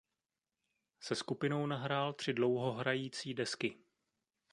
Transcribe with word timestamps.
Se 0.99 1.15
skupinou 1.15 1.67
nahrál 1.67 2.13
tři 2.13 2.33
dlouhohrající 2.33 3.33
desky. 3.33 3.77